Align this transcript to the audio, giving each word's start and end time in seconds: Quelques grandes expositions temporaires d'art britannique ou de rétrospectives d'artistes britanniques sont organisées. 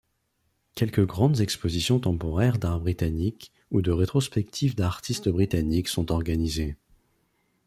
Quelques 0.73 1.05
grandes 1.05 1.41
expositions 1.41 1.99
temporaires 1.99 2.57
d'art 2.57 2.79
britannique 2.79 3.51
ou 3.69 3.83
de 3.83 3.91
rétrospectives 3.91 4.73
d'artistes 4.73 5.29
britanniques 5.29 5.89
sont 5.89 6.11
organisées. 6.11 6.75